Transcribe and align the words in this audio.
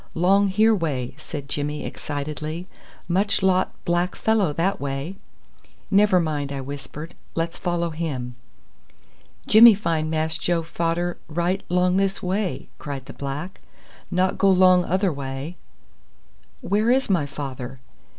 'long 0.15 0.47
here 0.47 0.73
way," 0.73 1.13
said 1.15 1.47
Jimmy 1.47 1.85
excitedly. 1.85 2.65
"Much 3.07 3.43
lot 3.43 3.71
black 3.85 4.15
fellow 4.15 4.51
that 4.51 4.81
way." 4.81 5.15
"Never 5.91 6.19
mind," 6.19 6.51
I 6.51 6.59
whispered; 6.59 7.13
"let's 7.35 7.59
follow 7.59 7.91
him." 7.91 8.33
"Jimmy 9.45 9.75
find 9.75 10.09
Mass 10.09 10.39
Joe 10.39 10.63
fader 10.63 11.17
right 11.27 11.61
'long 11.69 11.97
this 11.97 12.23
way," 12.23 12.67
cried 12.79 13.05
the 13.05 13.13
black. 13.13 13.61
"Not 14.09 14.39
go 14.39 14.49
'long 14.49 14.85
other 14.85 15.13
way." 15.13 15.55
"Where 16.61 16.89
is 16.89 17.07
my 17.07 17.27
father?" 17.27 17.79